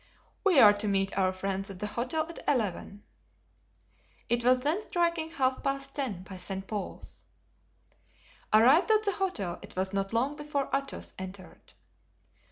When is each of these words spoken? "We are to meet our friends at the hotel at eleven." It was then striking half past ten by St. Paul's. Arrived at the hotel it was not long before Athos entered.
"We 0.43 0.59
are 0.59 0.73
to 0.79 0.87
meet 0.87 1.15
our 1.15 1.31
friends 1.31 1.69
at 1.69 1.77
the 1.77 1.85
hotel 1.85 2.25
at 2.27 2.43
eleven." 2.47 3.03
It 4.29 4.43
was 4.43 4.61
then 4.61 4.81
striking 4.81 5.29
half 5.29 5.61
past 5.61 5.93
ten 5.93 6.23
by 6.23 6.37
St. 6.37 6.65
Paul's. 6.65 7.25
Arrived 8.51 8.89
at 8.89 9.03
the 9.03 9.11
hotel 9.11 9.59
it 9.61 9.75
was 9.75 9.93
not 9.93 10.11
long 10.11 10.35
before 10.35 10.71
Athos 10.75 11.13
entered. 11.19 11.73